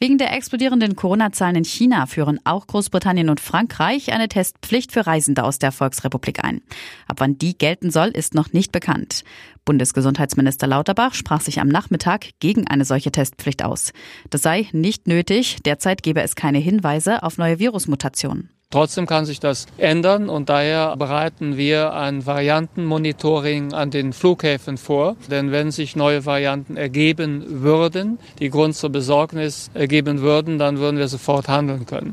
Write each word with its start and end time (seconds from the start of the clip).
Wegen 0.00 0.16
der 0.16 0.32
explodierenden 0.32 0.94
Corona-Zahlen 0.94 1.56
in 1.56 1.64
China 1.64 2.06
führen 2.06 2.38
auch 2.44 2.68
Großbritannien 2.68 3.30
und 3.30 3.40
Frankreich 3.40 4.12
eine 4.12 4.28
Testpflicht 4.28 4.92
für 4.92 5.08
Reisende 5.08 5.42
aus 5.42 5.58
der 5.58 5.72
Volksrepublik 5.72 6.44
ein. 6.44 6.60
Ab 7.08 7.16
wann 7.18 7.36
die 7.36 7.58
gelten 7.58 7.90
soll, 7.90 8.10
ist 8.10 8.32
noch 8.32 8.52
nicht 8.52 8.70
bekannt. 8.70 9.24
Bundesgesundheitsminister 9.64 10.68
Lauterbach 10.68 11.14
sprach 11.14 11.40
sich 11.40 11.60
am 11.60 11.66
Nachmittag 11.66 12.28
gegen 12.38 12.68
eine 12.68 12.84
solche 12.84 13.10
Testpflicht 13.10 13.64
aus. 13.64 13.92
Das 14.30 14.42
sei 14.42 14.68
nicht 14.70 15.08
nötig, 15.08 15.56
derzeit 15.64 16.04
gebe 16.04 16.22
es 16.22 16.36
keine 16.36 16.58
Hinweise 16.58 17.24
auf 17.24 17.36
neue 17.36 17.58
Virusmutationen. 17.58 18.50
Trotzdem 18.70 19.06
kann 19.06 19.24
sich 19.24 19.40
das 19.40 19.64
ändern 19.78 20.28
und 20.28 20.50
daher 20.50 20.94
bereiten 20.98 21.56
wir 21.56 21.94
ein 21.94 22.26
Variantenmonitoring 22.26 23.72
an 23.72 23.90
den 23.90 24.12
Flughäfen 24.12 24.76
vor. 24.76 25.16
Denn 25.30 25.52
wenn 25.52 25.70
sich 25.70 25.96
neue 25.96 26.26
Varianten 26.26 26.76
ergeben 26.76 27.62
würden, 27.62 28.18
die 28.40 28.50
Grund 28.50 28.76
zur 28.76 28.90
Besorgnis 28.90 29.70
ergeben 29.72 30.20
würden, 30.20 30.58
dann 30.58 30.76
würden 30.76 30.98
wir 30.98 31.08
sofort 31.08 31.48
handeln 31.48 31.86
können. 31.86 32.12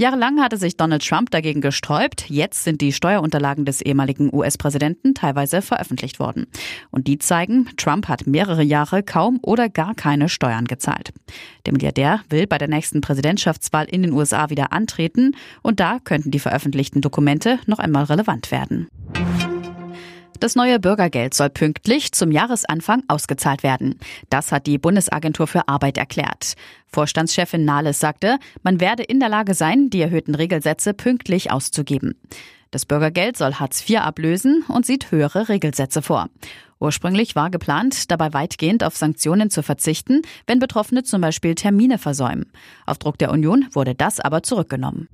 Jahrelang 0.00 0.40
hatte 0.40 0.58
sich 0.58 0.76
Donald 0.76 1.04
Trump 1.04 1.32
dagegen 1.32 1.60
gesträubt. 1.60 2.30
Jetzt 2.30 2.62
sind 2.62 2.80
die 2.80 2.92
Steuerunterlagen 2.92 3.64
des 3.64 3.80
ehemaligen 3.80 4.32
US-Präsidenten 4.32 5.12
teilweise 5.12 5.60
veröffentlicht 5.60 6.20
worden. 6.20 6.46
Und 6.92 7.08
die 7.08 7.18
zeigen, 7.18 7.68
Trump 7.76 8.06
hat 8.06 8.24
mehrere 8.24 8.62
Jahre 8.62 9.02
kaum 9.02 9.40
oder 9.42 9.68
gar 9.68 9.96
keine 9.96 10.28
Steuern 10.28 10.66
gezahlt. 10.66 11.12
Der 11.66 11.72
Milliardär 11.72 12.20
will 12.28 12.46
bei 12.46 12.58
der 12.58 12.68
nächsten 12.68 13.00
Präsidentschaftswahl 13.00 13.86
in 13.86 14.02
den 14.02 14.12
USA 14.12 14.50
wieder 14.50 14.72
antreten 14.72 15.34
und 15.62 15.80
da 15.80 15.98
könnten 15.98 16.30
die 16.30 16.38
veröffentlichten 16.38 17.00
Dokumente 17.00 17.58
noch 17.66 17.80
einmal 17.80 18.04
relevant 18.04 18.52
werden. 18.52 18.86
Das 20.40 20.54
neue 20.54 20.78
Bürgergeld 20.78 21.34
soll 21.34 21.50
pünktlich 21.50 22.12
zum 22.12 22.30
Jahresanfang 22.30 23.02
ausgezahlt 23.08 23.64
werden. 23.64 23.98
Das 24.30 24.52
hat 24.52 24.66
die 24.68 24.78
Bundesagentur 24.78 25.48
für 25.48 25.66
Arbeit 25.66 25.98
erklärt. 25.98 26.54
Vorstandschefin 26.86 27.64
Nahles 27.64 27.98
sagte, 27.98 28.38
man 28.62 28.80
werde 28.80 29.02
in 29.02 29.18
der 29.18 29.28
Lage 29.28 29.54
sein, 29.54 29.90
die 29.90 30.00
erhöhten 30.00 30.36
Regelsätze 30.36 30.94
pünktlich 30.94 31.50
auszugeben. 31.50 32.14
Das 32.70 32.86
Bürgergeld 32.86 33.36
soll 33.36 33.54
Hartz 33.54 33.88
IV 33.88 34.00
ablösen 34.00 34.62
und 34.68 34.86
sieht 34.86 35.10
höhere 35.10 35.48
Regelsätze 35.48 36.02
vor. 36.02 36.28
Ursprünglich 36.78 37.34
war 37.34 37.50
geplant, 37.50 38.10
dabei 38.10 38.32
weitgehend 38.32 38.84
auf 38.84 38.96
Sanktionen 38.96 39.50
zu 39.50 39.64
verzichten, 39.64 40.22
wenn 40.46 40.60
Betroffene 40.60 41.02
zum 41.02 41.20
Beispiel 41.20 41.56
Termine 41.56 41.98
versäumen. 41.98 42.52
Auf 42.86 42.98
Druck 42.98 43.18
der 43.18 43.32
Union 43.32 43.66
wurde 43.72 43.96
das 43.96 44.20
aber 44.20 44.44
zurückgenommen. 44.44 45.08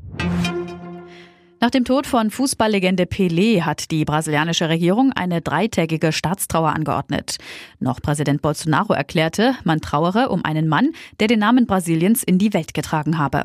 Nach 1.65 1.71
dem 1.71 1.87
Tod 1.87 2.07
von 2.07 2.31
Fußballlegende 2.31 3.05
Pelé 3.05 3.63
hat 3.63 3.91
die 3.91 4.05
brasilianische 4.05 4.69
Regierung 4.69 5.13
eine 5.13 5.41
dreitägige 5.41 6.13
Staatstrauer 6.13 6.75
angeordnet. 6.75 7.39
Noch 7.81 8.03
Präsident 8.03 8.43
Bolsonaro 8.43 8.93
erklärte, 8.93 9.55
man 9.65 9.81
trauere 9.81 10.31
um 10.31 10.45
einen 10.45 10.69
Mann, 10.69 10.91
der 11.21 11.27
den 11.27 11.39
Namen 11.39 11.67
Brasiliens 11.67 12.23
in 12.23 12.37
die 12.37 12.53
Welt 12.53 12.75
getragen 12.75 13.17
habe. 13.17 13.45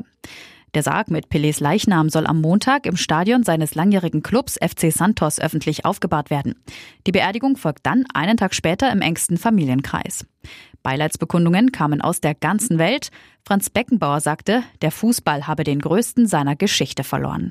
Der 0.74 0.82
Sarg 0.82 1.10
mit 1.10 1.28
Pelés 1.28 1.62
Leichnam 1.62 2.10
soll 2.10 2.26
am 2.26 2.42
Montag 2.42 2.84
im 2.84 2.98
Stadion 2.98 3.42
seines 3.42 3.74
langjährigen 3.74 4.22
Clubs 4.22 4.58
FC 4.62 4.92
Santos 4.92 5.40
öffentlich 5.40 5.86
aufgebahrt 5.86 6.28
werden. 6.28 6.56
Die 7.06 7.12
Beerdigung 7.12 7.56
folgt 7.56 7.86
dann 7.86 8.04
einen 8.12 8.36
Tag 8.36 8.54
später 8.54 8.92
im 8.92 9.00
engsten 9.00 9.38
Familienkreis. 9.38 10.26
Beileidsbekundungen 10.82 11.72
kamen 11.72 12.02
aus 12.02 12.20
der 12.20 12.34
ganzen 12.34 12.76
Welt. 12.76 13.08
Franz 13.46 13.70
Beckenbauer 13.70 14.20
sagte, 14.20 14.62
der 14.82 14.90
Fußball 14.90 15.46
habe 15.46 15.64
den 15.64 15.78
größten 15.78 16.26
seiner 16.26 16.54
Geschichte 16.54 17.02
verloren. 17.02 17.50